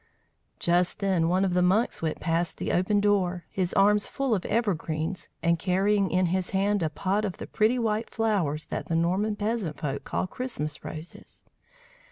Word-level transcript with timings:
Just 0.57 0.97
then 0.97 1.29
one 1.29 1.45
of 1.45 1.53
the 1.53 1.61
monks 1.61 2.01
went 2.01 2.19
past 2.19 2.57
the 2.57 2.71
open 2.71 2.99
door, 3.01 3.45
his 3.51 3.71
arms 3.75 4.07
full 4.07 4.33
of 4.33 4.47
evergreens, 4.47 5.29
and 5.43 5.59
carrying 5.59 6.09
in 6.09 6.25
his 6.33 6.49
hand 6.49 6.81
a 6.81 6.89
pot 6.89 7.23
of 7.23 7.37
the 7.37 7.45
pretty 7.45 7.77
white 7.77 8.09
flowers 8.09 8.65
that 8.65 8.87
the 8.87 8.95
Norman 8.95 9.35
peasant 9.35 9.79
folk 9.79 10.03
call 10.03 10.25
Christmas 10.25 10.83
roses. 10.83 11.43